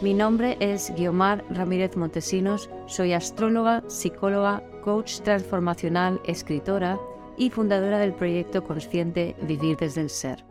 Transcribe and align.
Mi 0.00 0.14
nombre 0.14 0.56
es 0.60 0.94
Guiomar 0.94 1.44
Ramírez 1.50 1.96
Montesinos, 1.96 2.70
soy 2.86 3.14
astróloga, 3.14 3.82
psicóloga, 3.88 4.62
coach 4.84 5.22
transformacional, 5.22 6.20
escritora 6.24 7.00
y 7.36 7.50
fundadora 7.50 7.98
del 7.98 8.14
proyecto 8.14 8.62
consciente 8.62 9.34
Vivir 9.42 9.76
desde 9.76 10.02
el 10.02 10.10
Ser. 10.10 10.44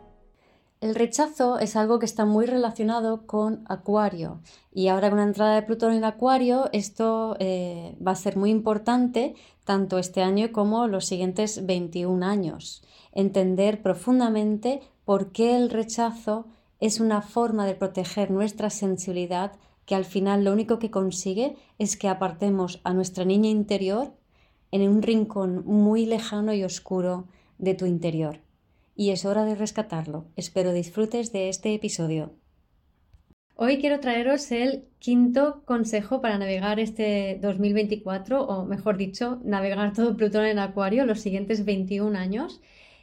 El 0.82 0.94
rechazo 0.94 1.58
es 1.58 1.76
algo 1.76 1.98
que 1.98 2.04
está 2.04 2.26
muy 2.26 2.44
relacionado 2.44 3.26
con 3.26 3.64
Acuario 3.70 4.42
y 4.70 4.88
ahora 4.88 5.08
con 5.08 5.18
la 5.18 5.24
entrada 5.24 5.54
de 5.54 5.62
Plutón 5.62 5.94
en 5.94 6.04
Acuario 6.04 6.68
esto 6.74 7.34
eh, 7.38 7.96
va 8.06 8.12
a 8.12 8.16
ser 8.16 8.36
muy 8.36 8.50
importante 8.50 9.34
tanto 9.64 9.96
este 9.96 10.22
año 10.22 10.52
como 10.52 10.88
los 10.88 11.06
siguientes 11.06 11.64
21 11.64 12.24
años. 12.24 12.82
Entender 13.12 13.80
profundamente 13.80 14.82
por 15.06 15.32
qué 15.32 15.56
el 15.56 15.70
rechazo 15.70 16.44
es 16.80 17.00
una 17.00 17.22
forma 17.22 17.66
de 17.66 17.74
proteger 17.74 18.30
nuestra 18.30 18.70
sensibilidad 18.70 19.52
que 19.84 19.94
al 19.94 20.04
final 20.04 20.44
lo 20.44 20.52
único 20.52 20.78
que 20.78 20.90
consigue 20.90 21.56
es 21.78 21.96
que 21.96 22.08
apartemos 22.08 22.80
a 22.84 22.92
nuestra 22.92 23.24
niña 23.24 23.48
interior 23.48 24.12
en 24.70 24.88
un 24.88 25.02
rincón 25.02 25.64
muy 25.64 26.04
lejano 26.06 26.52
y 26.52 26.62
oscuro 26.62 27.26
de 27.56 27.74
tu 27.74 27.86
interior. 27.86 28.40
Y 28.94 29.10
es 29.10 29.24
hora 29.24 29.44
de 29.44 29.54
rescatarlo. 29.54 30.26
Espero 30.36 30.72
disfrutes 30.72 31.32
de 31.32 31.48
este 31.48 31.74
episodio. 31.74 32.32
Hoy 33.54 33.78
quiero 33.78 33.98
traeros 33.98 34.52
el 34.52 34.84
quinto 34.98 35.62
consejo 35.64 36.20
para 36.20 36.38
navegar 36.38 36.78
este 36.78 37.38
2024, 37.42 38.44
o 38.44 38.64
mejor 38.66 38.96
dicho, 38.96 39.40
navegar 39.42 39.92
todo 39.94 40.16
Plutón 40.16 40.44
en 40.44 40.60
Acuario 40.60 41.04
los 41.06 41.20
siguientes 41.20 41.64
21 41.64 42.16
años. 42.16 42.60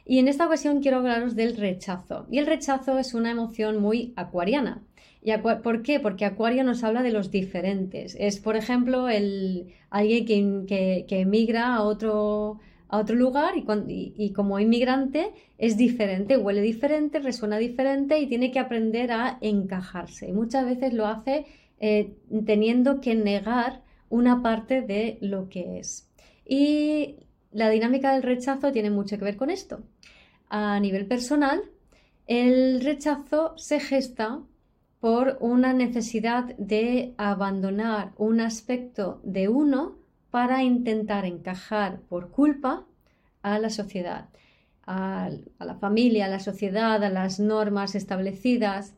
Y 0.08 0.20
en 0.20 0.28
esta 0.28 0.46
ocasión 0.46 0.80
quiero 0.80 0.98
hablaros 0.98 1.34
del 1.34 1.56
rechazo. 1.56 2.26
Y 2.30 2.38
el 2.38 2.46
rechazo 2.46 2.98
es 2.98 3.12
una 3.12 3.32
emoción 3.32 3.82
muy 3.82 4.12
acuariana. 4.14 4.82
¿Y 5.20 5.36
¿Por 5.38 5.82
qué? 5.82 5.98
Porque 5.98 6.24
Acuario 6.24 6.62
nos 6.62 6.84
habla 6.84 7.02
de 7.02 7.10
los 7.10 7.32
diferentes. 7.32 8.16
Es, 8.20 8.38
por 8.38 8.54
ejemplo, 8.54 9.08
el, 9.08 9.74
alguien 9.90 10.66
que, 10.66 11.04
emigra 11.08 11.74
a 11.74 11.82
otro, 11.82 12.60
a 12.88 12.98
otro 12.98 13.16
lugar 13.16 13.54
y, 13.56 14.32
como 14.32 14.60
inmigrante 14.60 15.32
es 15.58 15.76
diferente, 15.76 16.36
huele 16.36 16.60
diferente, 16.60 17.18
resuena 17.18 17.58
diferente 17.58 18.20
y 18.20 18.28
tiene 18.28 18.52
que 18.52 18.60
aprender 18.60 19.10
a 19.10 19.38
encajarse. 19.40 20.28
Y 20.28 20.32
muchas 20.32 20.64
veces 20.64 20.92
lo 20.92 21.06
hace 21.06 21.46
eh, 21.80 22.14
teniendo 22.46 23.00
que 23.00 23.16
negar 23.16 23.82
una 24.08 24.40
parte 24.40 24.82
de 24.82 25.18
lo 25.20 25.48
que 25.48 25.80
es. 25.80 26.08
Y 26.44 27.16
la 27.50 27.70
dinámica 27.70 28.12
del 28.12 28.22
rechazo 28.22 28.70
tiene 28.70 28.90
mucho 28.90 29.18
que 29.18 29.24
ver 29.24 29.36
con 29.36 29.50
esto. 29.50 29.80
A 30.48 30.78
nivel 30.80 31.06
personal, 31.06 31.62
el 32.26 32.80
rechazo 32.80 33.54
se 33.56 33.80
gesta 33.80 34.40
por 35.00 35.38
una 35.40 35.72
necesidad 35.72 36.56
de 36.56 37.14
abandonar 37.16 38.12
un 38.16 38.40
aspecto 38.40 39.20
de 39.22 39.48
uno 39.48 39.96
para 40.30 40.62
intentar 40.62 41.24
encajar 41.24 42.00
por 42.08 42.30
culpa 42.30 42.84
a 43.42 43.58
la 43.58 43.70
sociedad, 43.70 44.28
a, 44.84 45.30
la 45.58 45.74
familia, 45.76 46.26
a 46.26 46.28
la 46.28 46.40
sociedad, 46.40 47.02
a 47.02 47.10
las 47.10 47.38
normas 47.38 47.94
establecidas. 47.94 48.94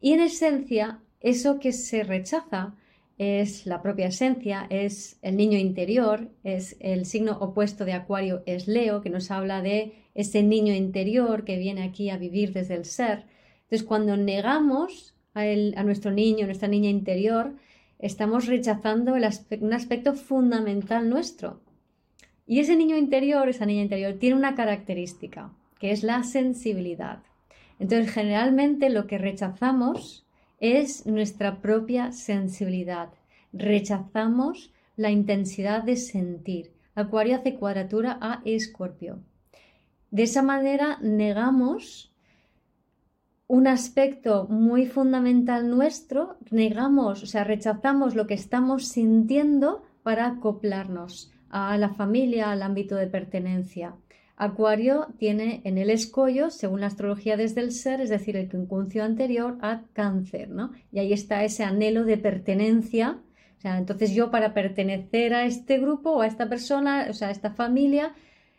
Y 0.00 0.12
en 0.12 0.20
esencia, 0.20 1.00
eso 1.20 1.58
que 1.58 1.72
se 1.72 2.04
rechaza 2.04 2.74
es 3.18 3.66
la 3.66 3.80
propia 3.80 4.08
esencia, 4.08 4.66
es 4.68 5.18
el 5.22 5.36
niño 5.36 5.58
interior, 5.58 6.28
es 6.44 6.76
el 6.80 7.06
signo 7.06 7.38
opuesto 7.40 7.84
de 7.84 7.94
Acuario, 7.94 8.42
es 8.44 8.68
Leo, 8.68 9.00
que 9.00 9.10
nos 9.10 9.30
habla 9.30 9.62
de 9.62 10.05
ese 10.16 10.42
niño 10.42 10.74
interior 10.74 11.44
que 11.44 11.58
viene 11.58 11.82
aquí 11.82 12.08
a 12.10 12.16
vivir 12.16 12.52
desde 12.52 12.74
el 12.74 12.86
ser. 12.86 13.26
Entonces, 13.64 13.84
cuando 13.86 14.16
negamos 14.16 15.14
a, 15.34 15.44
nuestro 15.84 16.10
niño, 16.10 16.44
a 16.44 16.46
nuestra 16.46 16.68
niña 16.68 16.88
interior, 16.88 17.54
estamos 17.98 18.46
rechazando 18.46 19.12
un 19.14 19.72
aspecto 19.72 20.14
fundamental 20.14 21.08
nuestro. 21.10 21.60
Y 22.46 22.60
ese 22.60 22.76
niño 22.76 22.96
interior, 22.96 23.48
esa 23.48 23.66
niña 23.66 23.82
interior, 23.82 24.14
tiene 24.14 24.36
una 24.36 24.54
característica, 24.54 25.52
que 25.78 25.90
es 25.90 26.02
la 26.02 26.22
sensibilidad. 26.22 27.22
Entonces, 27.78 28.10
generalmente 28.10 28.88
lo 28.88 29.06
que 29.06 29.18
rechazamos 29.18 30.24
es 30.60 31.04
nuestra 31.04 31.60
propia 31.60 32.12
sensibilidad. 32.12 33.10
Rechazamos 33.52 34.72
la 34.96 35.10
intensidad 35.10 35.82
de 35.82 35.96
sentir. 35.96 36.72
Acuario 36.94 37.36
hace 37.36 37.56
cuadratura 37.56 38.16
a 38.22 38.40
Escorpio. 38.46 39.20
De 40.10 40.22
esa 40.22 40.42
manera 40.42 40.98
negamos 41.02 42.12
un 43.48 43.66
aspecto 43.66 44.46
muy 44.48 44.86
fundamental 44.86 45.70
nuestro, 45.70 46.36
negamos, 46.50 47.22
o 47.22 47.26
sea, 47.26 47.44
rechazamos 47.44 48.14
lo 48.14 48.26
que 48.26 48.34
estamos 48.34 48.88
sintiendo 48.88 49.84
para 50.02 50.26
acoplarnos 50.26 51.32
a 51.48 51.76
la 51.78 51.90
familia, 51.90 52.50
al 52.50 52.62
ámbito 52.62 52.96
de 52.96 53.06
pertenencia. 53.06 53.94
Acuario 54.36 55.06
tiene 55.18 55.62
en 55.64 55.78
el 55.78 55.88
escollo, 55.88 56.50
según 56.50 56.80
la 56.80 56.88
astrología 56.88 57.36
desde 57.36 57.62
el 57.62 57.72
ser, 57.72 58.00
es 58.00 58.10
decir, 58.10 58.36
el 58.36 58.50
quincuncio 58.50 59.02
anterior 59.02 59.56
a 59.62 59.82
cáncer, 59.94 60.50
¿no? 60.50 60.72
Y 60.92 60.98
ahí 60.98 61.12
está 61.12 61.42
ese 61.42 61.64
anhelo 61.64 62.04
de 62.04 62.18
pertenencia. 62.18 63.18
O 63.56 63.60
sea, 63.60 63.78
entonces 63.78 64.12
yo 64.12 64.30
para 64.30 64.52
pertenecer 64.52 65.32
a 65.32 65.46
este 65.46 65.78
grupo 65.78 66.10
o 66.10 66.20
a 66.20 66.26
esta 66.26 66.48
persona, 66.50 67.06
o 67.08 67.14
sea, 67.14 67.28
a 67.28 67.30
esta 67.30 67.50
familia, 67.52 68.14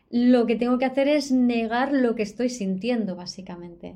lo 0.10 0.46
que 0.46 0.56
tengo 0.56 0.78
que 0.78 0.86
hacer 0.86 1.08
es 1.08 1.32
negar 1.32 1.92
lo 1.94 2.16
que 2.16 2.24
estoy 2.24 2.50
sintiendo, 2.50 3.16
básicamente. 3.16 3.96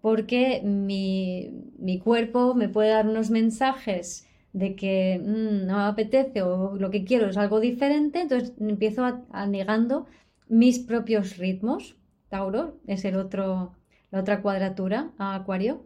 Porque 0.00 0.60
mi, 0.64 1.50
mi 1.78 1.98
cuerpo 1.98 2.54
me 2.54 2.68
puede 2.68 2.90
dar 2.90 3.08
unos 3.08 3.30
mensajes 3.30 4.26
de 4.52 4.74
que 4.74 5.20
mm, 5.22 5.66
no 5.66 5.76
me 5.76 5.82
apetece 5.82 6.42
o 6.42 6.76
lo 6.76 6.90
que 6.90 7.04
quiero 7.04 7.28
es 7.28 7.36
algo 7.36 7.60
diferente, 7.60 8.20
entonces 8.20 8.52
empiezo 8.58 9.04
a 9.04 9.46
negando 9.46 10.06
mis 10.48 10.78
propios 10.78 11.36
ritmos. 11.36 11.96
Tauro 12.28 12.78
es 12.86 13.04
el 13.04 13.16
otro, 13.16 13.74
la 14.10 14.20
otra 14.20 14.42
cuadratura 14.42 15.10
a 15.18 15.34
Acuario. 15.34 15.82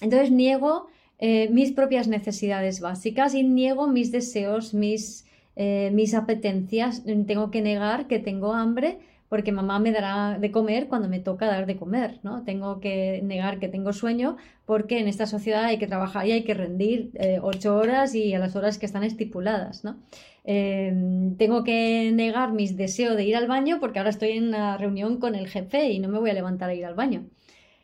Entonces 0.00 0.30
niego 0.30 0.86
eh, 1.18 1.48
mis 1.50 1.72
propias 1.72 2.06
necesidades 2.06 2.80
básicas 2.80 3.34
y 3.34 3.42
niego 3.42 3.88
mis 3.88 4.12
deseos, 4.12 4.72
mis, 4.72 5.26
eh, 5.60 5.90
mis 5.92 6.14
apetencias. 6.14 7.02
Tengo 7.26 7.50
que 7.50 7.62
negar 7.62 8.06
que 8.06 8.20
tengo 8.20 8.54
hambre 8.54 9.00
porque 9.28 9.50
mamá 9.50 9.80
me 9.80 9.90
dará 9.90 10.38
de 10.38 10.52
comer 10.52 10.86
cuando 10.86 11.08
me 11.08 11.18
toca 11.18 11.46
dar 11.46 11.66
de 11.66 11.76
comer, 11.76 12.20
¿no? 12.22 12.44
Tengo 12.44 12.78
que 12.78 13.20
negar 13.24 13.58
que 13.58 13.68
tengo 13.68 13.92
sueño 13.92 14.36
porque 14.66 15.00
en 15.00 15.08
esta 15.08 15.26
sociedad 15.26 15.64
hay 15.64 15.78
que 15.78 15.88
trabajar 15.88 16.26
y 16.28 16.32
hay 16.32 16.44
que 16.44 16.54
rendir 16.54 17.10
eh, 17.14 17.40
ocho 17.42 17.76
horas 17.76 18.14
y 18.14 18.32
a 18.34 18.38
las 18.38 18.54
horas 18.54 18.78
que 18.78 18.86
están 18.86 19.02
estipuladas, 19.02 19.82
¿no? 19.82 19.96
Em, 20.44 21.36
tengo 21.36 21.64
que 21.64 22.12
negar 22.14 22.52
mis 22.52 22.76
deseos 22.76 23.16
de 23.16 23.24
ir 23.24 23.36
al 23.36 23.48
baño 23.48 23.78
porque 23.80 23.98
ahora 23.98 24.10
estoy 24.10 24.30
en 24.30 24.48
una 24.48 24.78
reunión 24.78 25.18
con 25.18 25.34
el 25.34 25.48
jefe 25.48 25.90
y 25.90 25.98
no 25.98 26.08
me 26.08 26.20
voy 26.20 26.30
a 26.30 26.34
levantar 26.34 26.70
a 26.70 26.74
ir 26.74 26.86
al 26.86 26.94
baño. 26.94 27.26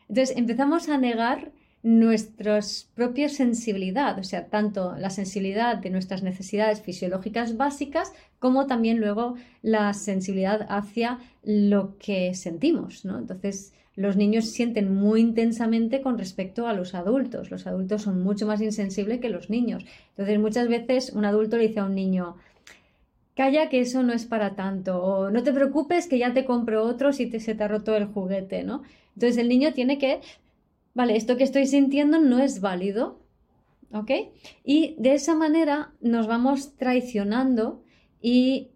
Entonces 0.07 0.37
empezamos 0.37 0.87
a 0.87 0.97
negar 0.97 1.51
nuestra 1.85 2.61
propia 2.95 3.29
sensibilidad, 3.29 4.17
o 4.17 4.23
sea, 4.23 4.47
tanto 4.47 4.95
la 4.97 5.11
sensibilidad 5.11 5.77
de 5.77 5.91
nuestras 5.91 6.23
necesidades 6.23 6.81
fisiológicas 6.81 7.57
básicas 7.57 8.11
como 8.39 8.65
también 8.65 8.99
luego 8.99 9.35
la 9.61 9.93
sensibilidad 9.93 10.65
hacia 10.67 11.19
lo 11.43 11.95
que 11.99 12.33
sentimos, 12.33 13.05
¿no? 13.05 13.19
Entonces, 13.19 13.71
los 13.95 14.17
niños 14.17 14.45
sienten 14.45 14.95
muy 14.95 15.21
intensamente 15.21 16.01
con 16.01 16.17
respecto 16.17 16.67
a 16.67 16.73
los 16.73 16.95
adultos. 16.95 17.51
Los 17.51 17.67
adultos 17.67 18.01
son 18.01 18.23
mucho 18.23 18.47
más 18.47 18.61
insensibles 18.61 19.21
que 19.21 19.29
los 19.29 19.51
niños. 19.51 19.85
Entonces, 20.09 20.39
muchas 20.39 20.67
veces 20.67 21.11
un 21.13 21.23
adulto 21.23 21.57
le 21.57 21.67
dice 21.67 21.81
a 21.81 21.85
un 21.85 21.93
niño, 21.93 22.35
calla 23.35 23.69
que 23.69 23.81
eso 23.81 24.01
no 24.01 24.11
es 24.13 24.25
para 24.25 24.55
tanto, 24.55 25.03
o 25.03 25.29
no 25.29 25.43
te 25.43 25.53
preocupes 25.53 26.07
que 26.07 26.17
ya 26.17 26.33
te 26.33 26.45
compro 26.45 26.83
otro 26.83 27.13
si 27.13 27.27
te, 27.27 27.39
se 27.39 27.53
te 27.53 27.63
ha 27.63 27.67
roto 27.67 27.95
el 27.95 28.07
juguete, 28.07 28.63
¿no? 28.63 28.81
Entonces 29.13 29.37
el 29.37 29.49
niño 29.49 29.71
tiene 29.73 29.99
que 29.99 30.21
vale, 30.95 31.15
esto 31.15 31.37
que 31.37 31.43
estoy 31.43 31.67
sintiendo 31.67 32.19
no 32.19 32.39
es 32.39 32.61
válido, 32.61 33.19
¿ok? 33.91 34.11
Y 34.63 34.95
de 34.97 35.13
esa 35.13 35.35
manera 35.35 35.93
nos 36.01 36.25
vamos 36.25 36.75
traicionando 36.77 37.83
y 38.19 38.69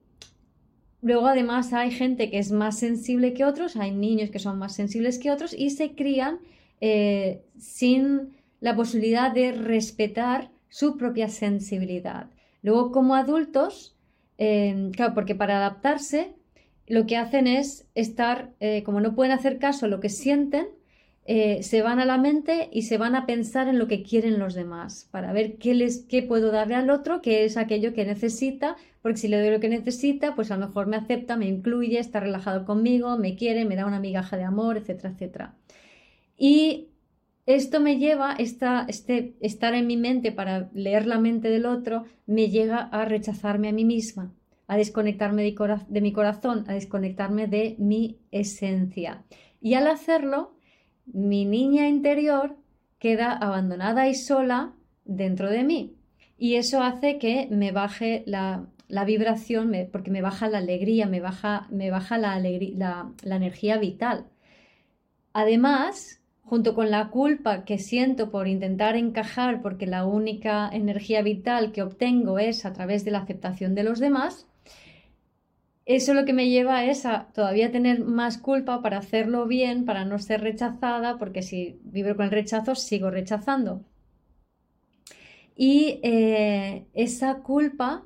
luego 1.01 1.27
además 1.27 1.73
hay 1.73 1.89
gente 1.89 2.29
que 2.29 2.37
es 2.37 2.51
más 2.51 2.77
sensible 2.77 3.33
que 3.33 3.45
otros, 3.45 3.75
hay 3.77 3.91
niños 3.91 4.29
que 4.29 4.37
son 4.37 4.59
más 4.59 4.75
sensibles 4.75 5.17
que 5.17 5.31
otros 5.31 5.55
y 5.57 5.71
se 5.71 5.95
crían 5.95 6.39
eh, 6.81 7.41
sin 7.57 8.37
la 8.59 8.75
posibilidad 8.75 9.31
de 9.33 9.53
respetar 9.53 10.51
su 10.67 10.97
propia 10.97 11.29
sensibilidad. 11.29 12.29
Luego, 12.61 12.91
como 12.91 13.15
adultos, 13.15 13.95
eh, 14.37 14.91
claro, 14.93 15.13
porque 15.13 15.35
para 15.35 15.57
adaptarse 15.57 16.33
lo 16.85 17.05
que 17.05 17.15
hacen 17.15 17.47
es 17.47 17.87
estar, 17.95 18.53
eh, 18.59 18.83
como 18.83 18.99
no 18.99 19.15
pueden 19.15 19.31
hacer 19.31 19.57
caso 19.57 19.85
a 19.85 19.89
lo 19.89 20.01
que 20.01 20.09
sienten, 20.09 20.67
eh, 21.31 21.61
se 21.61 21.83
van 21.83 21.99
a 21.99 22.05
la 22.05 22.17
mente 22.17 22.69
y 22.73 22.81
se 22.81 22.97
van 22.97 23.13
a 23.13 23.27
pensar 23.27 23.67
en 23.67 23.77
lo 23.77 23.87
que 23.87 24.01
quieren 24.01 24.39
los 24.39 24.55
demás, 24.55 25.07
para 25.11 25.31
ver 25.31 25.57
qué, 25.57 25.75
les, 25.75 25.99
qué 26.05 26.23
puedo 26.23 26.49
darle 26.49 26.73
al 26.73 26.89
otro, 26.89 27.21
qué 27.21 27.45
es 27.45 27.55
aquello 27.55 27.93
que 27.93 28.03
necesita, 28.03 28.77
porque 29.03 29.19
si 29.19 29.27
le 29.27 29.39
doy 29.39 29.51
lo 29.51 29.59
que 29.59 29.69
necesita, 29.69 30.33
pues 30.33 30.49
a 30.49 30.57
lo 30.57 30.65
mejor 30.65 30.87
me 30.87 30.97
acepta, 30.97 31.37
me 31.37 31.45
incluye, 31.45 31.99
está 31.99 32.19
relajado 32.19 32.65
conmigo, 32.65 33.15
me 33.19 33.35
quiere, 33.35 33.63
me 33.63 33.75
da 33.75 33.85
una 33.85 33.99
migaja 33.99 34.37
de 34.37 34.43
amor, 34.43 34.77
etcétera, 34.77 35.11
etcétera. 35.11 35.55
Y 36.35 36.87
esto 37.45 37.79
me 37.79 37.99
lleva, 37.99 38.33
esta, 38.33 38.87
este, 38.87 39.35
estar 39.39 39.75
en 39.75 39.85
mi 39.85 39.97
mente 39.97 40.31
para 40.31 40.71
leer 40.73 41.05
la 41.05 41.19
mente 41.19 41.51
del 41.51 41.67
otro, 41.67 42.05
me 42.25 42.49
llega 42.49 42.79
a 42.79 43.05
rechazarme 43.05 43.69
a 43.69 43.73
mí 43.73 43.85
misma, 43.85 44.33
a 44.65 44.77
desconectarme 44.77 45.43
de, 45.43 46.01
mi 46.01 46.11
corazón, 46.11 46.65
a 46.67 46.73
desconectarme 46.73 47.45
de 47.45 47.75
mi 47.77 48.17
esencia. 48.31 49.25
Y 49.61 49.75
al 49.75 49.85
hacerlo, 49.85 50.55
mi 51.13 51.45
niña 51.45 51.87
interior 51.87 52.55
queda 52.99 53.31
abandonada 53.31 54.07
y 54.07 54.15
sola 54.15 54.73
dentro 55.05 55.49
de 55.49 55.63
mí. 55.63 55.95
Y 56.37 56.55
eso 56.55 56.81
hace 56.81 57.17
que 57.17 57.47
me 57.51 57.71
baje 57.71 58.23
la, 58.25 58.67
vibración, 59.05 59.71
porque 59.91 60.11
me 60.11 60.21
baja 60.21 60.49
la 60.49 60.59
alegría, 60.59 61.05
me 61.05 61.19
baja, 61.19 61.67
me 61.69 61.91
baja 61.91 62.17
la, 62.17 62.39
la 62.39 63.35
energía 63.35 63.77
vital. 63.77 64.25
Además, 65.33 66.19
junto 66.49 66.73
con 66.73 66.89
la 66.89 67.09
culpa 67.09 67.63
que 67.63 67.77
siento 67.77 68.31
por 68.31 68.47
intentar 68.47 68.95
encajar 68.95 69.61
porque 69.61 69.85
la 69.85 70.05
única 70.05 70.67
energía 70.71 71.21
vital 71.21 71.71
que 71.71 71.83
obtengo 71.83 72.39
es 72.39 72.65
a 72.65 72.73
través 72.73 73.05
de 73.05 73.11
la 73.11 73.19
aceptación 73.19 73.75
de 73.75 73.83
los 73.83 73.99
demás, 73.99 74.48
eso 75.89 76.13
lo 76.13 76.23
que 76.23 76.33
me 76.33 76.49
lleva 76.49 76.85
es 76.85 77.07
a 77.07 77.29
todavía 77.33 77.71
tener 77.71 78.05
más 78.05 78.37
culpa 78.37 78.83
para 78.83 78.99
hacerlo 78.99 79.47
bien, 79.47 79.85
para 79.85 80.05
no 80.05 80.19
ser 80.19 80.41
rechazada, 80.41 81.17
porque 81.17 81.41
si 81.41 81.79
vivo 81.83 82.15
con 82.15 82.25
el 82.25 82.31
rechazo, 82.31 82.75
sigo 82.75 83.09
rechazando. 83.09 83.83
Y 85.55 85.99
eh, 86.03 86.85
esa 86.93 87.39
culpa 87.39 88.05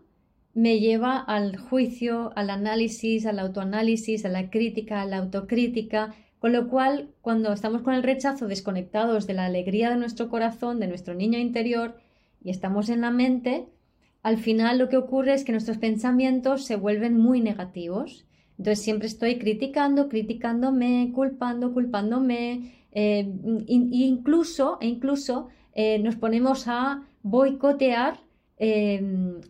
me 0.53 0.79
lleva 0.79 1.17
al 1.17 1.57
juicio, 1.57 2.31
al 2.37 2.51
análisis, 2.51 3.25
al 3.25 3.39
autoanálisis, 3.39 4.23
a 4.23 4.29
la 4.29 4.49
crítica, 4.49 5.01
a 5.01 5.05
la 5.05 5.17
autocrítica, 5.17 6.15
con 6.39 6.53
lo 6.53 6.69
cual, 6.69 7.09
cuando 7.19 7.51
estamos 7.51 7.81
con 7.81 7.95
el 7.95 8.03
rechazo 8.03 8.47
desconectados 8.47 9.27
de 9.27 9.33
la 9.33 9.45
alegría 9.45 9.89
de 9.89 9.97
nuestro 9.97 10.29
corazón, 10.29 10.79
de 10.79 10.87
nuestro 10.87 11.15
niño 11.15 11.37
interior, 11.37 11.97
y 12.41 12.49
estamos 12.49 12.87
en 12.87 13.01
la 13.01 13.11
mente, 13.11 13.67
al 14.23 14.37
final 14.37 14.77
lo 14.77 14.89
que 14.89 14.97
ocurre 14.97 15.33
es 15.33 15.43
que 15.43 15.51
nuestros 15.51 15.77
pensamientos 15.77 16.65
se 16.65 16.77
vuelven 16.77 17.17
muy 17.17 17.41
negativos. 17.41 18.25
Entonces 18.57 18.83
siempre 18.83 19.07
estoy 19.07 19.37
criticando, 19.37 20.07
criticándome, 20.07 21.11
culpando, 21.13 21.73
culpándome, 21.73 22.73
eh, 22.93 23.27
incluso, 23.67 24.77
e 24.79 24.87
incluso 24.87 25.49
eh, 25.73 25.99
nos 25.99 26.15
ponemos 26.15 26.67
a 26.67 27.03
boicotear 27.23 28.19
eh, 28.57 29.01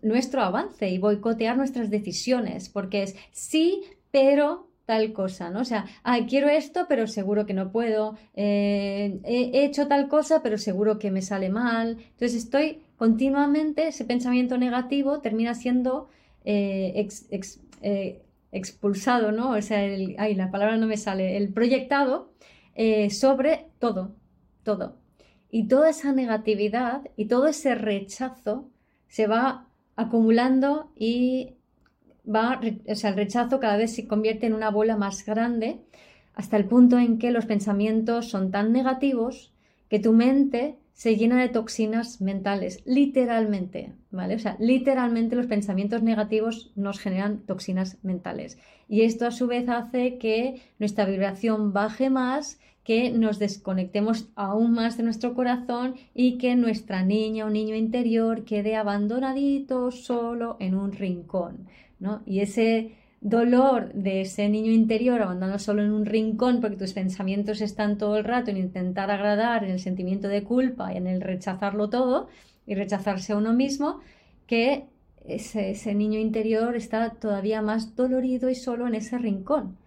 nuestro 0.02 0.42
avance 0.42 0.90
y 0.90 0.98
boicotear 0.98 1.56
nuestras 1.56 1.90
decisiones, 1.92 2.70
porque 2.70 3.04
es 3.04 3.16
sí, 3.32 3.84
pero 4.10 4.70
tal 4.86 5.14
cosa, 5.14 5.50
¿no? 5.50 5.62
O 5.62 5.66
sea, 5.66 5.86
quiero 6.28 6.50
esto, 6.50 6.86
pero 6.90 7.08
seguro 7.08 7.46
que 7.46 7.54
no 7.54 7.72
puedo, 7.72 8.18
eh, 8.36 9.20
he 9.24 9.66
hecho 9.66 9.88
tal 9.88 10.08
cosa, 10.08 10.42
pero 10.42 10.58
seguro 10.58 11.00
que 11.00 11.12
me 11.12 11.22
sale 11.22 11.50
mal. 11.50 11.98
Entonces 12.00 12.36
estoy 12.36 12.83
continuamente, 12.98 13.88
ese 13.88 14.06
pensamiento 14.06 14.58
negativo 14.58 15.20
termina 15.22 15.56
siendo 15.56 16.10
eh, 16.46 17.08
eh, 17.82 18.22
expulsado, 18.52 19.32
¿no? 19.32 19.52
O 19.52 19.62
sea, 19.62 19.80
ay, 19.80 20.36
la 20.36 20.52
palabra 20.52 20.78
no 20.78 20.88
me 20.88 20.98
sale, 20.98 21.38
el 21.38 21.54
proyectado 21.54 22.32
sobre 23.12 23.68
todo, 23.78 24.16
todo. 24.64 24.98
Y 25.52 25.68
toda 25.68 25.92
esa 25.92 26.12
negatividad 26.12 27.04
y 27.16 27.26
todo 27.26 27.46
ese 27.48 27.76
rechazo 27.76 28.72
se 29.08 29.28
va 29.28 29.68
acumulando 29.96 30.92
y 30.96 31.54
va, 32.26 32.60
o 32.88 32.96
sea, 32.96 33.12
el 33.12 33.16
rechazo 33.16 33.60
cada 33.60 33.78
vez 33.78 33.94
se 33.94 34.08
convierte 34.08 34.48
en 34.48 34.54
una 34.54 34.72
bola 34.72 34.98
más 34.98 35.26
grande 35.26 35.82
hasta 36.34 36.58
el 36.58 36.66
punto 36.66 36.98
en 36.98 37.20
que 37.20 37.32
los 37.32 37.46
pensamientos 37.46 38.30
son 38.30 38.50
tan 38.50 38.72
negativos 38.72 39.54
que 39.90 40.00
tu 40.00 40.14
mente 40.14 40.78
se 40.94 41.16
llena 41.16 41.42
de 41.42 41.50
toxinas 41.50 42.22
mentales, 42.22 42.82
literalmente, 42.86 43.94
¿vale? 44.12 44.36
O 44.36 44.40
sea, 44.40 44.56
literalmente 44.60 45.36
los 45.36 45.48
pensamientos 45.48 46.04
negativos 46.04 46.72
nos 46.76 47.00
generan 47.00 47.40
toxinas 47.40 47.98
mentales. 48.04 48.58
Y 48.88 49.02
esto 49.02 49.26
a 49.26 49.32
su 49.32 49.48
vez 49.48 49.68
hace 49.70 50.18
que 50.18 50.62
nuestra 50.80 51.06
vibración 51.06 51.74
baje 51.74 52.10
más, 52.10 52.60
que 52.84 53.12
nos 53.12 53.40
desconectemos 53.40 54.30
aún 54.36 54.74
más 54.74 54.98
de 54.98 55.04
nuestro 55.04 55.34
corazón 55.34 55.96
y 56.14 56.38
que 56.38 56.56
nuestra 56.56 57.04
niña 57.04 57.46
o 57.46 57.50
niño 57.50 57.76
interior 57.76 58.44
quede 58.44 58.76
abandonadito 58.76 59.90
solo 59.90 60.58
en 60.60 60.76
un 60.76 60.92
rincón. 60.92 61.68
Y 62.26 62.42
ese 62.42 62.92
dolor 63.24 63.94
de 63.94 64.22
ese 64.22 64.50
niño 64.50 64.72
interior 64.72 65.22
abandonado 65.22 65.58
solo 65.58 65.82
en 65.82 65.92
un 65.92 66.06
rincón 66.06 66.60
porque 66.60 66.76
tus 66.76 66.92
pensamientos 66.92 67.62
están 67.62 67.98
todo 67.98 68.18
el 68.18 68.26
rato 68.26 68.52
en 68.52 68.58
intentar 68.58 69.10
agradar, 69.10 69.64
en 69.64 69.72
el 69.72 69.80
sentimiento 69.80 70.28
de 70.28 70.44
culpa 70.44 70.94
y 70.94 70.98
en 70.98 71.08
el 71.08 71.22
rechazarlo 71.22 71.90
todo 71.90 72.28
y 72.68 72.76
rechazarse 72.76 73.32
a 73.32 73.38
uno 73.38 73.54
mismo, 73.54 74.02
que 74.46 74.88
ese, 75.26 75.96
niño 75.96 76.20
interior 76.20 76.76
está 76.76 77.12
todavía 77.12 77.62
más 77.62 77.96
dolorido 77.96 78.50
y 78.50 78.56
solo 78.56 78.88
en 78.88 78.96
ese 78.96 79.18
rincón. 79.18 79.78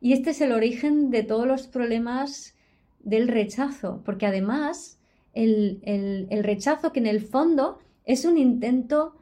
Y 0.00 0.14
este 0.14 0.30
es 0.30 0.40
el 0.40 0.52
origen 0.52 1.10
de 1.10 1.22
todos 1.22 1.46
los 1.46 1.66
problemas 1.66 2.54
del 3.00 3.28
rechazo, 3.28 4.02
porque 4.04 4.26
además 4.26 4.98
el, 5.34 5.80
el, 5.82 6.26
el 6.30 6.44
rechazo 6.44 6.92
que 6.92 7.00
en 7.00 7.06
el 7.06 7.20
fondo 7.20 7.78
es 8.04 8.24
un 8.24 8.38
intento 8.38 9.14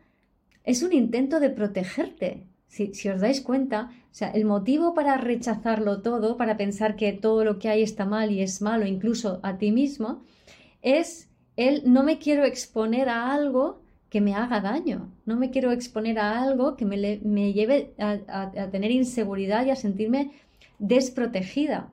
es 0.65 0.83
un 0.83 0.93
intento 0.95 1.41
de 1.41 1.51
protegerte. 1.51 2.47
Si, 2.75 3.09
os 3.09 3.21
dais 3.21 3.41
cuenta, 3.41 3.93
o 4.11 4.15
sea, 4.19 4.31
el 4.31 4.45
motivo 4.45 4.95
para 4.95 5.17
rechazarlo 5.17 6.03
todo, 6.03 6.37
para 6.37 6.57
pensar 6.57 6.97
que 6.97 7.13
todo 7.13 7.45
lo 7.45 7.61
que 7.61 7.69
hay 7.69 7.83
está 7.83 8.05
mal 8.05 8.33
y 8.33 8.41
es 8.41 8.63
malo, 8.63 8.85
incluso 8.85 9.39
a 9.45 9.59
ti 9.59 9.71
mismo, 9.71 10.25
es 10.83 11.31
el 11.57 11.83
no 11.93 12.03
me 12.03 12.19
quiero 12.19 12.45
exponer 12.45 13.09
a 13.09 13.33
algo 13.33 13.81
que 14.11 14.21
me 14.21 14.35
haga 14.35 14.61
daño, 14.61 15.13
no 15.25 15.37
me 15.37 15.51
quiero 15.51 15.71
exponer 15.71 16.19
a 16.19 16.43
algo 16.43 16.77
que 16.77 16.85
me, 16.85 17.21
me 17.23 17.53
lleve 17.53 17.95
a, 17.99 18.19
a 18.29 18.71
tener 18.73 18.91
inseguridad 18.91 19.65
y 19.65 19.71
a 19.71 19.77
sentirme 19.77 20.33
desprotegida. 20.81 21.93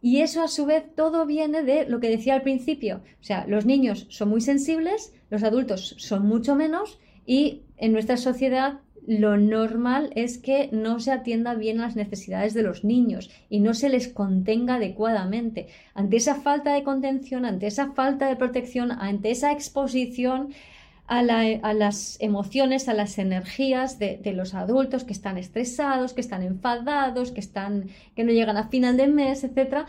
Y 0.00 0.20
eso 0.20 0.40
a 0.40 0.48
su 0.48 0.66
vez 0.66 0.84
todo 0.94 1.26
viene 1.26 1.64
de 1.64 1.84
lo 1.86 1.98
que 1.98 2.08
decía 2.08 2.34
al 2.34 2.42
principio. 2.42 3.02
O 3.20 3.24
sea, 3.24 3.44
los 3.48 3.66
niños 3.66 4.06
son 4.08 4.28
muy 4.28 4.40
sensibles, 4.40 5.12
los 5.30 5.42
adultos 5.42 5.96
son 5.98 6.26
mucho 6.26 6.54
menos 6.54 7.00
y 7.26 7.62
en 7.76 7.92
nuestra 7.92 8.16
sociedad 8.16 8.80
lo 9.06 9.36
normal 9.36 10.10
es 10.14 10.38
que 10.38 10.68
no 10.72 11.00
se 11.00 11.12
atienda 11.12 11.54
bien 11.54 11.78
las 11.78 11.96
necesidades 11.96 12.54
de 12.54 12.62
los 12.62 12.84
niños 12.84 13.30
y 13.48 13.60
no 13.60 13.74
se 13.74 13.88
les 13.88 14.08
contenga 14.08 14.76
adecuadamente. 14.76 15.68
Ante 15.94 16.16
esa 16.16 16.36
falta 16.36 16.74
de 16.74 16.82
contención, 16.82 17.44
ante 17.44 17.66
esa 17.66 17.92
falta 17.92 18.28
de 18.28 18.36
protección, 18.36 18.92
ante 18.92 19.30
esa 19.30 19.52
exposición 19.52 20.50
a, 21.10 21.22
las 21.22 22.16
emociones, 22.20 22.88
a 22.88 22.94
las 22.94 23.18
energías 23.18 23.98
de, 23.98 24.16
de, 24.18 24.32
los 24.32 24.54
adultos 24.54 25.02
que 25.02 25.12
están 25.12 25.38
estresados, 25.38 26.12
que 26.12 26.20
están 26.20 26.44
enfadados, 26.44 27.32
que, 27.32 27.40
están, 27.40 27.88
que 28.14 28.22
no 28.22 28.30
llegan 28.30 28.56
a 28.56 28.68
final 28.68 28.96
de 28.96 29.08
mes, 29.08 29.42
etc., 29.42 29.86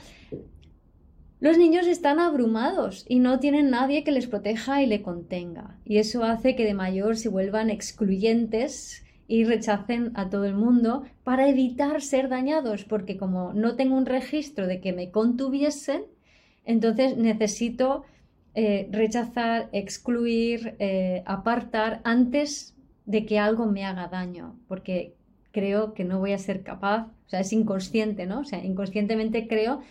los 1.41 1.57
niños 1.57 1.88
están 1.88 2.19
abrumados 2.19 3.03
y 3.10 3.17
no 3.17 3.39
tienen 3.39 3.71
nadie 3.71 4.03
que 4.03 4.12
les 4.12 4.27
proteja 4.27 4.83
y 4.83 4.86
le 4.86 5.01
contenga. 5.01 5.75
Y 5.83 5.98
eso 5.98 6.24
hace 6.24 6.55
que 6.55 6.65
de 6.65 6.75
mayor 6.75 7.17
se 7.17 7.29
vuelvan 7.29 7.71
excluyentes 7.71 9.03
y 9.27 9.43
rechacen 9.43 10.12
a 10.13 10.29
todo 10.29 10.45
el 10.45 10.53
mundo 10.53 11.03
para 11.24 11.50
evitar 11.50 12.01
ser 12.03 12.29
dañados, 12.29 12.86
porque 12.86 13.17
como 13.17 13.53
no 13.53 13.75
tengo 13.75 13.95
un 13.95 14.05
registro 14.05 14.67
de 14.67 14.81
que 14.81 14.93
me 14.93 15.10
contuviesen, 15.10 16.03
entonces 16.63 17.17
necesito 17.17 18.03
eh, 18.53 18.88
rechazar, 18.91 19.67
excluir, 19.71 20.75
eh, 20.77 21.24
apartar 21.25 22.01
antes 22.03 22.75
de 23.07 23.25
que 23.25 23.39
algo 23.39 23.65
me 23.65 23.83
haga 23.83 24.10
daño, 24.10 24.60
porque 24.67 25.15
creo 25.51 25.95
que 25.95 26.03
no 26.03 26.19
voy 26.19 26.33
a 26.33 26.38
ser 26.38 26.62
capaz, 26.62 27.07
o 27.25 27.29
sea, 27.29 27.39
es 27.39 27.51
inconsciente, 27.51 28.27
¿no? 28.27 28.41
O 28.41 28.45
sea, 28.45 28.63
inconscientemente 28.63 29.48
creo 29.48 29.81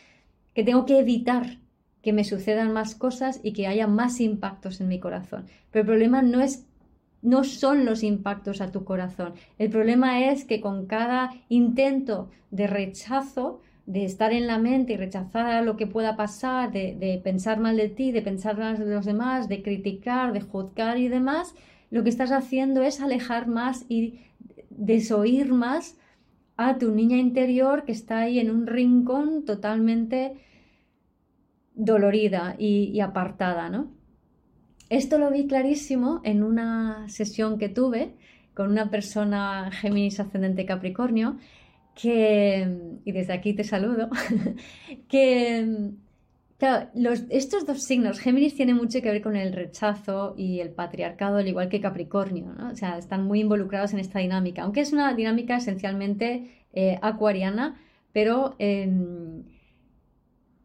que 0.61 0.65
tengo 0.65 0.85
que 0.85 0.99
evitar 0.99 1.57
que 2.03 2.13
me 2.13 2.23
sucedan 2.23 2.75
más 2.75 2.95
cosas 2.95 3.41
y 3.43 3.55
que 3.55 3.67
haya 3.67 3.87
más 3.87 4.21
impactos 4.21 4.83
en 4.83 4.89
mi 4.89 5.01
corazón. 5.01 5.47
Pero 5.71 5.81
el 5.81 5.87
problema 5.87 6.21
no 6.21 6.43
es 6.43 6.67
no 7.23 7.45
son 7.45 7.87
los 7.87 8.03
impactos 8.03 8.61
a 8.61 8.71
tu 8.71 8.85
corazón. 8.85 9.33
El 9.57 9.71
problema 9.71 10.27
es 10.27 10.45
que 10.45 10.61
con 10.61 10.85
cada 10.85 11.31
intento 11.49 12.29
de 12.51 12.67
rechazo 12.67 13.63
de 13.87 14.05
estar 14.05 14.35
en 14.35 14.47
la 14.47 14.59
mente 14.59 14.93
y 14.93 14.97
rechazar 14.99 15.65
lo 15.65 15.79
que 15.79 15.87
pueda 15.87 16.15
pasar, 16.15 16.71
de, 16.73 17.19
pensar 17.25 17.59
mal 17.59 17.79
de 17.79 17.89
ti, 17.89 18.13
de 18.13 18.21
pensar 18.21 18.59
mal 18.59 18.79
de 18.79 18.95
los 18.95 19.07
demás, 19.07 19.49
de 19.49 19.63
criticar, 19.63 20.35
de 20.35 20.43
juzgar 20.43 20.99
y 20.99 21.09
demás, 21.09 21.55
lo 21.91 22.03
que 22.03 22.11
estás 22.11 22.33
haciendo 22.33 22.83
es 22.83 23.01
alejar 23.01 23.47
más 23.47 23.87
y 23.89 24.21
desoír 24.69 25.55
más 25.55 25.97
a 26.59 26.77
tu 26.77 26.91
niña 26.91 27.17
interior 27.17 27.85
que 27.87 27.93
está 27.93 28.19
ahí 28.19 28.39
en 28.39 28.51
un 28.51 28.67
rincón 28.67 29.47
totalmente 29.47 30.35
dolorida 31.81 32.57
y, 32.59 33.01
apartada, 33.01 33.71
¿no? 33.71 33.91
Esto 34.91 35.19
lo 35.19 35.31
vi 35.31 35.47
clarísimo 35.47 36.21
en 36.25 36.43
una 36.43 37.09
sesión 37.09 37.59
que 37.59 37.69
tuve 37.69 38.15
con 38.55 38.71
una 38.71 38.91
persona 38.91 39.71
Géminis 39.73 40.21
ascendente 40.21 40.67
Capricornio 40.67 41.39
que, 41.95 42.99
y 43.05 43.13
desde 43.13 43.33
aquí 43.33 43.55
te 43.55 43.65
saludo, 43.65 44.11
que 45.09 45.93
estos 47.31 47.67
dos 47.67 47.83
signos, 47.83 48.21
Géminis 48.21 48.55
tiene 48.55 48.75
mucho 48.75 49.01
que 49.01 49.11
ver 49.11 49.23
con 49.23 49.37
el 49.37 49.53
rechazo 49.53 50.35
y 50.37 50.61
el 50.61 50.71
patriarcado, 50.71 51.39
al 51.39 51.49
igual 51.49 51.71
que 51.71 51.81
Capricornio, 51.81 52.53
¿no? 52.53 52.71
o 52.71 52.77
sea, 52.77 52.99
están 52.99 53.25
muy 53.25 53.41
involucrados 53.41 53.95
en 53.95 54.01
esta 54.01 54.19
dinámica, 54.19 54.63
aunque 54.63 54.81
es 54.81 54.93
una 54.93 55.15
dinámica 55.15 55.57
esencialmente 55.57 56.51
eh, 56.75 56.99
acuariana, 57.01 57.81
pero 58.13 58.57
em, 58.59 59.45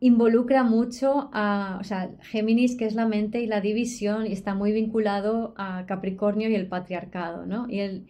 involucra 0.06 0.64
mucho 0.64 1.30
a, 1.34 1.78
o 1.82 1.84
sea, 1.84 2.12
Géminis, 2.22 2.76
que 2.76 2.86
es 2.86 2.96
la 2.96 3.08
mente 3.08 3.42
y 3.42 3.48
la 3.48 3.62
división, 3.62 4.28
y 4.28 4.34
está 4.34 4.54
muy 4.54 4.72
vinculado 4.72 5.54
a 5.58 5.86
Capricornio 5.88 6.50
y 6.50 6.56
el 6.56 6.68
patriarcado, 6.68 7.46
¿no? 7.46 7.68
Y 7.70 7.80
el, 7.80 8.08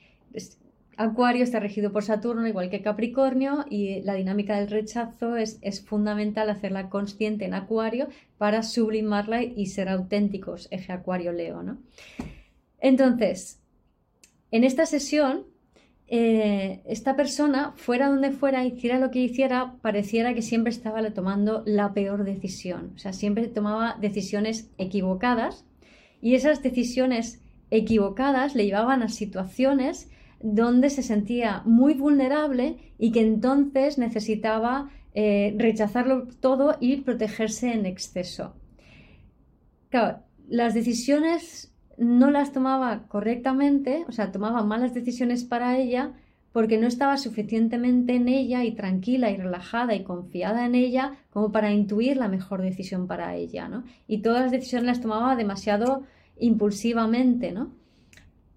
Acuario 0.97 1.43
está 1.43 1.59
regido 1.59 1.91
por 1.91 2.03
Saturno, 2.03 2.47
igual 2.47 2.69
que 2.69 2.81
Capricornio, 2.81 3.65
y 3.69 4.01
la 4.03 4.13
dinámica 4.13 4.57
del 4.57 4.69
rechazo 4.69 5.35
es, 5.35 5.59
fundamental 5.85 6.49
hacerla 6.49 6.89
consciente 6.89 7.43
en 7.45 7.53
Acuario 7.53 8.07
para 8.37 8.63
sublimarla 8.63 9.43
y 9.43 9.65
ser 9.65 9.89
auténticos, 9.89 10.69
eje 10.71 10.93
Acuario-Leo. 10.93 11.63
¿no? 11.63 11.79
Entonces, 12.79 13.59
en 14.51 14.63
esta 14.63 14.85
sesión, 14.85 15.45
eh, 16.07 16.81
esta 16.85 17.15
persona, 17.15 17.73
fuera 17.75 18.09
donde 18.09 18.31
fuera, 18.31 18.63
hiciera 18.63 18.99
lo 18.99 19.09
que 19.09 19.19
hiciera, 19.19 19.75
pareciera 19.81 20.33
que 20.33 20.41
siempre 20.41 20.71
estaba 20.71 21.01
tomando 21.11 21.63
la 21.65 21.93
peor 21.93 22.23
decisión. 22.23 22.91
O 22.95 22.99
sea, 22.99 23.11
siempre 23.11 23.47
tomaba 23.47 23.97
decisiones 23.99 24.69
equivocadas 24.77 25.65
y 26.21 26.35
esas 26.35 26.61
decisiones 26.61 27.41
equivocadas 27.71 28.55
le 28.55 28.65
llevaban 28.65 29.01
a 29.01 29.09
situaciones 29.09 30.09
donde 30.41 30.89
se 30.91 31.01
sentía 31.01 31.63
muy 31.65 31.95
vulnerable 31.95 32.77
y 32.99 33.11
que 33.11 33.21
entonces 33.21 33.97
necesitaba 33.97 34.91
eh, 35.15 35.55
rechazarlo 35.57 36.27
todo 36.39 36.77
y 36.79 36.97
protegerse 36.97 37.73
en 37.73 37.85
exceso. 37.85 38.53
Claro, 39.89 40.19
las 40.47 40.73
decisiones 40.73 41.73
no 41.97 42.31
las 42.31 42.51
tomaba 42.51 43.07
correctamente, 43.07 44.05
o 44.07 44.11
sea, 44.11 44.31
tomaba 44.31 44.63
malas 44.63 44.93
decisiones 44.93 45.43
para 45.43 45.77
ella 45.77 46.13
porque 46.51 46.77
no 46.77 46.87
estaba 46.87 47.17
suficientemente 47.17 48.15
en 48.15 48.29
ella 48.29 48.63
y 48.63 48.71
tranquila 48.71 49.29
y 49.29 49.37
relajada 49.37 49.93
y 49.93 50.03
confiada 50.03 50.65
en 50.65 50.75
ella 50.75 51.17
como 51.31 51.51
para 51.51 51.71
intuir 51.71 52.17
la 52.17 52.29
mejor 52.29 52.61
decisión 52.61 53.07
para 53.07 53.35
ella, 53.35 53.67
¿no? 53.67 53.83
Y 54.07 54.19
todas 54.19 54.43
las 54.43 54.51
decisiones 54.51 54.85
las 54.85 55.01
tomaba 55.01 55.35
demasiado 55.35 56.03
impulsivamente, 56.37 57.51
¿no? 57.51 57.71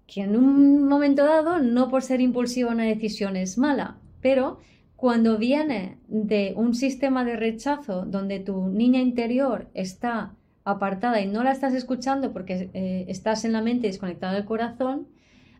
que 0.09 0.21
en 0.21 0.35
un 0.35 0.87
momento 0.87 1.23
dado, 1.23 1.59
no 1.59 1.87
por 1.87 2.01
ser 2.01 2.19
impulsiva 2.19 2.71
una 2.71 2.85
decisión 2.85 3.35
es 3.35 3.57
mala, 3.57 3.97
pero 4.21 4.57
cuando 4.95 5.37
viene 5.37 5.97
de 6.07 6.53
un 6.55 6.73
sistema 6.73 7.23
de 7.23 7.35
rechazo 7.35 8.05
donde 8.05 8.39
tu 8.39 8.67
niña 8.67 8.99
interior 8.99 9.69
está 9.73 10.33
apartada 10.71 11.21
y 11.21 11.27
no 11.27 11.43
la 11.43 11.51
estás 11.51 11.73
escuchando 11.73 12.31
porque 12.33 12.69
eh, 12.73 13.05
estás 13.07 13.45
en 13.45 13.53
la 13.53 13.61
mente 13.61 13.87
desconectada 13.87 14.33
del 14.33 14.45
corazón, 14.45 15.07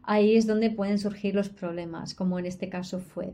ahí 0.03 0.35
es 0.35 0.47
donde 0.47 0.69
pueden 0.69 0.99
surgir 0.99 1.35
los 1.35 1.49
problemas, 1.49 2.13
como 2.13 2.39
en 2.39 2.45
este 2.45 2.69
caso 2.69 2.99
fue. 2.99 3.33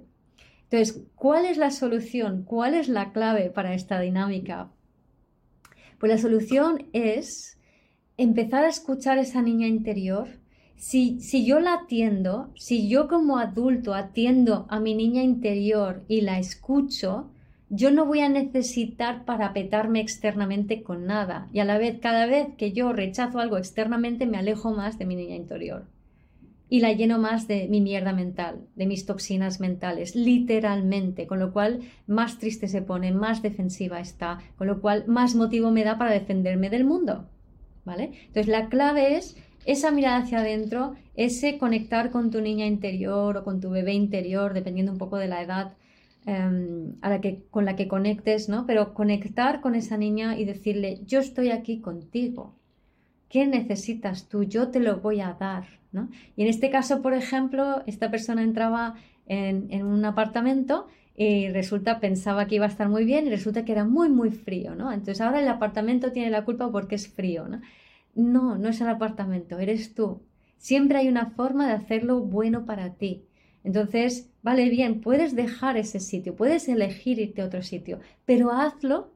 Entonces, 0.64 1.04
¿cuál 1.16 1.46
es 1.46 1.58
la 1.58 1.72
solución? 1.72 2.44
¿Cuál 2.44 2.74
es 2.74 2.88
la 2.90 3.12
clave 3.12 3.50
para 3.50 3.74
esta 3.74 4.00
dinámica? 4.00 4.72
Pues 6.00 6.12
la 6.12 6.18
solución 6.18 6.88
es 6.94 7.58
empezar 8.18 8.66
a 8.66 8.70
escuchar 8.70 9.18
esa 9.18 9.42
niña 9.42 9.68
interior 9.68 10.28
si, 10.76 11.20
si 11.22 11.46
yo 11.46 11.60
la 11.60 11.74
atiendo, 11.74 12.52
si 12.56 12.90
yo 12.90 13.08
como 13.08 13.38
adulto 13.38 13.94
atiendo 13.94 14.66
a 14.70 14.80
mi 14.80 14.94
niña 14.94 15.24
interior 15.24 16.04
y 16.08 16.22
la 16.22 16.38
escucho, 16.38 17.32
yo 17.70 17.92
no 17.92 18.06
voy 18.06 18.20
a 18.20 18.30
necesitar 18.30 19.26
parapetarme 19.26 20.00
externamente 20.00 20.84
con 20.84 21.06
nada. 21.06 21.50
Y 21.52 21.60
a 21.60 21.66
la 21.66 21.78
vez, 21.78 22.00
cada 22.00 22.26
vez 22.28 22.48
que 22.58 22.72
yo 22.72 22.94
rechazo 22.94 23.40
algo 23.40 23.58
externamente, 23.58 24.26
me 24.26 24.38
alejo 24.38 24.72
más 24.72 25.00
de 25.00 25.06
mi 25.06 25.16
niña 25.16 25.36
interior. 25.36 25.86
Y 26.70 26.80
la 26.80 26.94
lleno 26.94 27.20
más 27.20 27.48
de 27.48 27.68
mi 27.68 27.82
mierda 27.82 28.12
mental, 28.12 28.68
de 28.76 28.86
mis 28.86 29.06
toxinas 29.06 29.60
mentales, 29.60 30.16
literalmente. 30.16 31.28
Con 31.28 31.40
lo 31.40 31.54
cual, 31.54 31.82
más 32.08 32.38
triste 32.40 32.68
se 32.68 32.82
pone, 32.82 33.12
más 33.12 33.42
defensiva 33.42 34.00
está. 34.00 34.40
Con 34.58 34.68
lo 34.68 34.82
cual, 34.82 35.06
más 35.08 35.36
motivo 35.36 35.72
me 35.72 35.84
da 35.84 35.98
para 35.98 36.12
defenderme 36.12 36.70
del 36.70 36.86
mundo. 36.86 37.28
¿Vale? 37.84 38.12
Entonces, 38.28 38.48
la 38.48 38.70
clave 38.70 39.16
es 39.16 39.38
esa 39.66 39.92
mirada 39.92 40.18
hacia 40.18 40.40
adentro, 40.40 40.96
ese 41.16 41.58
conectar 41.58 42.12
con 42.12 42.30
tu 42.30 42.42
niña 42.42 42.66
interior 42.68 43.38
o 43.38 43.44
con 43.44 43.60
tu 43.60 43.70
bebé 43.72 43.94
interior, 43.94 44.54
dependiendo 44.54 44.92
un 44.92 44.98
poco 45.00 45.18
de 45.18 45.28
la 45.28 45.42
edad 45.42 45.74
em, 46.26 46.96
a 47.02 47.10
la 47.10 47.22
que, 47.22 47.44
con 47.52 47.66
la 47.66 47.76
que 47.76 47.88
conectes, 47.88 48.50
¿no? 48.50 48.66
Pero 48.66 48.94
conectar 48.94 49.62
con 49.62 49.76
esa 49.76 49.98
niña 49.98 50.38
y 50.38 50.46
decirle, 50.46 51.00
yo 51.06 51.20
estoy 51.20 51.52
aquí 51.52 51.80
contigo. 51.80 52.56
¿Qué 53.30 53.48
necesitas 53.48 54.28
tú? 54.30 54.44
Yo 54.44 54.70
te 54.70 54.80
lo 54.80 54.98
voy 54.98 55.22
a 55.22 55.34
dar, 55.34 55.66
¿no? 55.92 56.10
Y 56.36 56.44
en 56.44 56.48
este 56.48 56.70
caso, 56.70 57.02
por 57.02 57.14
ejemplo, 57.14 57.84
esta 57.86 58.10
persona 58.12 58.44
entraba 58.44 58.96
en, 59.28 59.86
un 59.86 60.06
apartamento 60.06 60.88
y 61.16 61.50
resulta 61.50 62.00
pensaba 62.00 62.46
que 62.48 62.56
iba 62.56 62.66
a 62.66 62.70
estar 62.70 62.90
muy 62.90 63.06
bien 63.06 63.28
y 63.28 63.30
resulta 63.30 63.66
que 63.66 63.72
era 63.72 63.86
muy 63.86 64.10
muy 64.10 64.32
frío, 64.32 64.76
¿no? 64.76 64.92
Entonces 64.92 65.22
ahora 65.22 65.42
el 65.42 65.48
apartamento 65.48 66.12
tiene 66.12 66.30
la 66.30 66.46
culpa 66.46 66.72
porque 66.72 66.96
es 66.96 67.08
frío, 67.08 67.48
¿no? 67.48 67.62
No, 68.16 68.58
no 68.58 68.70
es 68.70 68.82
el 68.82 68.90
apartamento, 68.90 69.60
eres 69.60 69.94
tú. 69.94 70.22
Siempre 70.58 71.00
hay 71.00 71.08
una 71.08 71.28
forma 71.32 71.68
de 71.68 71.74
hacerlo 71.74 72.22
bueno 72.22 72.66
para 72.66 72.94
ti. 72.94 73.26
Entonces, 73.64 74.30
vale 74.46 74.70
bien, 74.70 75.02
puedes 75.02 75.36
dejar 75.36 75.76
ese 75.76 76.00
sitio, 76.00 76.36
puedes 76.36 76.70
elegir 76.70 77.18
irte 77.18 77.42
a 77.42 77.46
otro 77.46 77.64
sitio, 77.64 78.00
pero 78.26 78.52
hazlo 78.52 79.10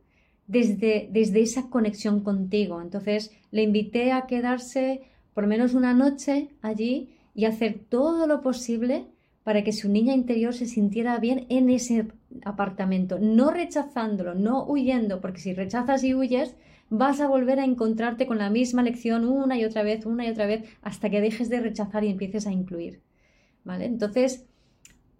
desde, 0.48 1.07
desde 1.12 1.41
esa 1.41 1.69
conexión 1.69 2.21
contigo. 2.21 2.81
Entonces, 2.81 3.31
le 3.51 3.62
invité 3.62 4.12
a 4.12 4.25
quedarse 4.25 5.03
por 5.36 5.45
menos 5.45 5.75
una 5.75 5.93
noche 5.93 6.50
allí 6.63 7.12
y 7.36 7.45
hacer 7.45 7.79
todo 7.89 8.25
lo 8.25 8.41
posible 8.41 9.05
para 9.43 9.63
que 9.63 9.71
su 9.71 9.88
niña 9.88 10.15
interior 10.15 10.55
se 10.55 10.65
sintiera 10.65 11.19
bien 11.19 11.45
en 11.50 11.69
ese 11.69 12.07
apartamento, 12.43 13.19
no 13.19 13.51
rechazándolo, 13.51 14.33
no 14.33 14.65
huyendo, 14.65 15.21
porque 15.21 15.41
si 15.41 15.53
rechazas 15.53 16.03
y 16.03 16.15
huyes, 16.15 16.55
vas 16.89 17.21
a 17.21 17.27
volver 17.27 17.59
a 17.59 17.65
encontrarte 17.65 18.25
con 18.25 18.39
la 18.39 18.50
misma 18.50 18.81
lección 18.81 19.25
una 19.25 19.59
y 19.59 19.63
otra 19.63 19.83
vez, 19.83 20.07
una 20.07 20.25
y 20.25 20.31
otra 20.31 20.48
vez, 20.48 20.63
hasta 20.81 21.12
que 21.12 21.21
dejes 21.21 21.50
de 21.50 21.59
rechazar 21.59 22.03
y 22.03 22.09
empieces 22.09 22.48
a 22.48 22.51
incluir. 22.51 23.03
¿Vale? 23.63 23.86
Entonces, 23.86 24.48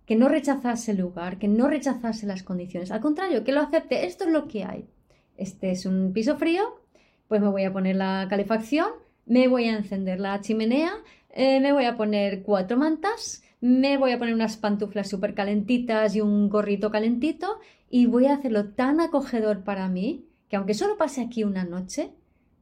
que 0.10 0.16
no 0.16 0.28
rechazase 0.28 0.94
el 0.94 0.98
lugar, 0.98 1.38
que 1.38 1.48
no 1.48 1.68
rechazase 1.68 2.26
las 2.26 2.42
condiciones. 2.42 2.90
Al 2.90 3.00
contrario, 3.00 3.44
que 3.44 3.52
lo 3.52 3.62
acepte. 3.62 4.08
Esto 4.08 4.24
es 4.24 4.32
lo 4.32 4.48
que 4.48 4.64
hay. 4.64 4.90
Este 5.38 5.70
es 5.70 5.86
un 5.86 6.14
piso 6.14 6.36
frío, 6.36 6.82
pues 7.28 7.42
me 7.42 7.48
voy 7.48 7.64
a 7.64 7.72
poner 7.72 7.96
la 7.96 8.26
calefacción, 8.28 8.90
me 9.28 9.48
voy 9.48 9.66
a 9.66 9.78
encender 9.78 10.20
la 10.20 10.42
chimenea, 10.42 10.94
eh, 11.30 11.60
me 11.60 11.74
voy 11.74 11.86
a 11.86 11.96
poner 11.96 12.42
cuatro 12.42 12.76
mantas, 12.76 13.44
me 13.62 14.00
voy 14.00 14.12
a 14.12 14.18
poner 14.18 14.34
unas 14.34 14.58
pantuflas 14.58 15.08
súper 15.08 15.36
calentitas 15.36 16.16
y 16.16 16.22
un 16.22 16.50
gorrito 16.50 16.90
calentito 16.90 17.60
y 17.88 18.08
voy 18.08 18.26
a 18.26 18.34
hacerlo 18.34 18.70
tan 18.70 19.02
acogedor 19.02 19.64
para 19.64 19.90
mí 19.90 20.26
que 20.50 20.56
aunque 20.56 20.74
solo 20.74 20.98
pase 20.98 21.22
aquí 21.22 21.44
una 21.44 21.66
noche, 21.66 22.10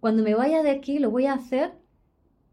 cuando 0.01 0.21
me 0.21 0.35
vaya 0.35 0.63
de 0.63 0.71
aquí 0.71 0.99
lo 0.99 1.11
voy 1.11 1.27
a 1.27 1.33
hacer 1.35 1.71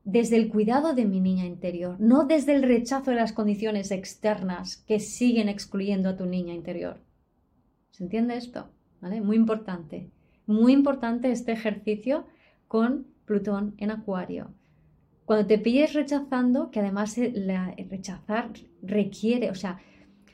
desde 0.04 0.36
el 0.36 0.48
cuidado 0.48 0.94
de 0.94 1.06
mi 1.06 1.20
niña 1.20 1.46
interior, 1.46 1.96
no 1.98 2.24
desde 2.24 2.54
el 2.54 2.62
rechazo 2.62 3.10
de 3.10 3.16
las 3.16 3.32
condiciones 3.32 3.90
externas 3.90 4.76
que 4.76 5.00
siguen 5.00 5.48
excluyendo 5.48 6.10
a 6.10 6.16
tu 6.16 6.26
niña 6.26 6.54
interior. 6.54 6.98
¿Se 7.90 8.04
entiende 8.04 8.36
esto? 8.36 8.68
¿Vale? 9.00 9.20
Muy 9.20 9.36
importante. 9.36 10.10
Muy 10.46 10.72
importante 10.72 11.30
este 11.30 11.52
ejercicio 11.52 12.26
con 12.68 13.06
Plutón 13.24 13.74
en 13.78 13.90
Acuario. 13.90 14.50
Cuando 15.24 15.46
te 15.46 15.58
pilles 15.58 15.94
rechazando, 15.94 16.70
que 16.70 16.80
además 16.80 17.16
el 17.16 17.50
rechazar 17.88 18.50
requiere, 18.82 19.50
o 19.50 19.54
sea, 19.54 19.78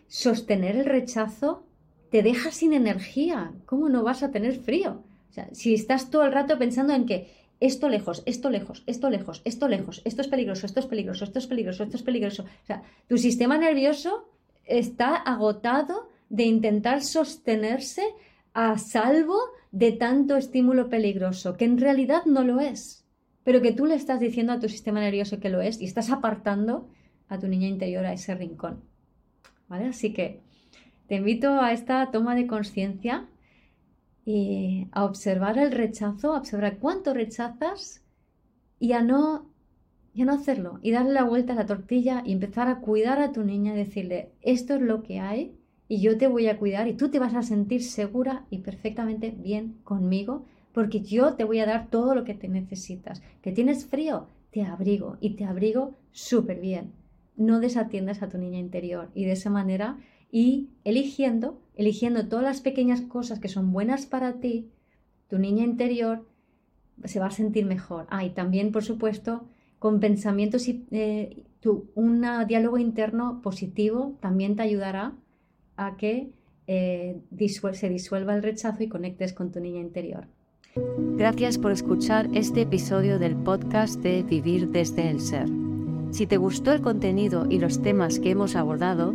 sostener 0.08 0.76
el 0.76 0.86
rechazo 0.86 1.64
te 2.10 2.22
deja 2.24 2.50
sin 2.50 2.72
energía. 2.72 3.52
¿Cómo 3.66 3.88
no 3.88 4.02
vas 4.02 4.24
a 4.24 4.32
tener 4.32 4.56
frío? 4.56 5.04
O 5.30 5.32
sea, 5.32 5.48
si 5.52 5.74
estás 5.74 6.10
todo 6.10 6.24
el 6.24 6.32
rato 6.32 6.58
pensando 6.58 6.92
en 6.92 7.06
que 7.06 7.28
esto 7.60 7.88
lejos, 7.88 8.22
esto 8.26 8.50
lejos, 8.50 8.82
esto 8.86 9.10
lejos, 9.10 9.42
esto 9.44 9.68
lejos, 9.68 10.02
esto 10.04 10.22
es 10.22 10.28
peligroso, 10.28 10.66
esto 10.66 10.80
es 10.80 10.86
peligroso, 10.86 11.24
esto 11.24 11.38
es 11.38 11.46
peligroso, 11.46 11.84
esto 11.84 11.96
es 11.96 12.02
peligroso. 12.02 12.42
O 12.42 12.66
sea, 12.66 12.82
tu 13.06 13.18
sistema 13.18 13.58
nervioso 13.58 14.28
está 14.64 15.14
agotado 15.14 16.08
de 16.30 16.44
intentar 16.44 17.02
sostenerse 17.02 18.02
a 18.54 18.78
salvo 18.78 19.38
de 19.72 19.92
tanto 19.92 20.36
estímulo 20.36 20.88
peligroso, 20.88 21.56
que 21.56 21.66
en 21.66 21.78
realidad 21.78 22.24
no 22.24 22.44
lo 22.44 22.60
es, 22.60 23.04
pero 23.44 23.60
que 23.60 23.72
tú 23.72 23.86
le 23.86 23.94
estás 23.94 24.20
diciendo 24.20 24.52
a 24.52 24.60
tu 24.60 24.68
sistema 24.68 25.00
nervioso 25.00 25.38
que 25.38 25.50
lo 25.50 25.60
es 25.60 25.80
y 25.80 25.84
estás 25.84 26.10
apartando 26.10 26.88
a 27.28 27.38
tu 27.38 27.46
niña 27.46 27.68
interior 27.68 28.04
a 28.06 28.12
ese 28.12 28.34
rincón. 28.34 28.82
¿Vale? 29.68 29.86
Así 29.86 30.12
que 30.12 30.40
te 31.06 31.16
invito 31.16 31.60
a 31.60 31.72
esta 31.72 32.10
toma 32.10 32.34
de 32.34 32.46
conciencia 32.46 33.28
y 34.30 34.88
a 34.92 35.04
observar 35.04 35.58
el 35.58 35.72
rechazo, 35.72 36.34
a 36.34 36.38
observar 36.38 36.78
cuánto 36.78 37.12
rechazas 37.14 38.02
y 38.78 38.92
a 38.92 39.02
no, 39.02 39.46
y 40.14 40.22
a 40.22 40.24
no 40.24 40.34
hacerlo 40.34 40.78
y 40.82 40.92
darle 40.92 41.12
la 41.12 41.24
vuelta 41.24 41.52
a 41.52 41.56
la 41.56 41.66
tortilla 41.66 42.22
y 42.24 42.32
empezar 42.32 42.68
a 42.68 42.78
cuidar 42.80 43.20
a 43.20 43.32
tu 43.32 43.42
niña 43.42 43.74
y 43.74 43.78
decirle, 43.78 44.30
esto 44.42 44.74
es 44.74 44.82
lo 44.82 45.02
que 45.02 45.20
hay 45.20 45.52
y 45.88 46.00
yo 46.00 46.16
te 46.16 46.28
voy 46.28 46.46
a 46.46 46.58
cuidar 46.58 46.86
y 46.86 46.94
tú 46.94 47.10
te 47.10 47.18
vas 47.18 47.34
a 47.34 47.42
sentir 47.42 47.82
segura 47.82 48.44
y 48.50 48.58
perfectamente 48.58 49.30
bien 49.30 49.78
conmigo 49.82 50.44
porque 50.72 51.00
yo 51.00 51.34
te 51.34 51.44
voy 51.44 51.58
a 51.58 51.66
dar 51.66 51.88
todo 51.88 52.14
lo 52.14 52.22
que 52.22 52.34
te 52.34 52.48
necesitas. 52.48 53.22
¿Que 53.42 53.50
tienes 53.50 53.86
frío? 53.86 54.28
Te 54.52 54.62
abrigo 54.62 55.16
y 55.20 55.30
te 55.30 55.44
abrigo 55.44 55.94
súper 56.12 56.60
bien. 56.60 56.92
No 57.36 57.58
desatiendas 57.58 58.22
a 58.22 58.28
tu 58.28 58.38
niña 58.38 58.60
interior 58.60 59.08
y 59.14 59.24
de 59.24 59.32
esa 59.32 59.50
manera 59.50 59.98
y 60.30 60.68
eligiendo, 60.84 61.60
eligiendo 61.76 62.26
todas 62.28 62.44
las 62.44 62.60
pequeñas 62.60 63.00
cosas 63.00 63.40
que 63.40 63.48
son 63.48 63.72
buenas 63.72 64.06
para 64.06 64.34
ti, 64.34 64.68
tu 65.28 65.38
niña 65.38 65.64
interior 65.64 66.26
se 67.04 67.20
va 67.20 67.26
a 67.26 67.30
sentir 67.30 67.64
mejor. 67.66 68.06
Ah, 68.10 68.24
y 68.24 68.30
también, 68.30 68.72
por 68.72 68.84
supuesto, 68.84 69.44
con 69.78 70.00
pensamientos 70.00 70.68
y 70.68 70.84
eh, 70.90 71.44
un 71.94 72.26
diálogo 72.46 72.78
interno 72.78 73.40
positivo 73.42 74.16
también 74.20 74.56
te 74.56 74.62
ayudará 74.62 75.14
a 75.76 75.96
que 75.96 76.30
eh, 76.66 77.20
se 77.72 77.88
disuelva 77.88 78.34
el 78.34 78.42
rechazo 78.42 78.82
y 78.82 78.88
conectes 78.88 79.32
con 79.32 79.50
tu 79.50 79.60
niña 79.60 79.80
interior. 79.80 80.26
Gracias 81.16 81.58
por 81.58 81.72
escuchar 81.72 82.28
este 82.32 82.62
episodio 82.62 83.18
del 83.18 83.34
podcast 83.34 84.00
de 84.00 84.22
Vivir 84.22 84.68
desde 84.68 85.10
el 85.10 85.20
Ser. 85.20 85.48
Si 86.12 86.26
te 86.26 86.36
gustó 86.36 86.72
el 86.72 86.80
contenido 86.80 87.46
y 87.48 87.58
los 87.58 87.82
temas 87.82 88.20
que 88.20 88.30
hemos 88.30 88.54
abordado, 88.56 89.14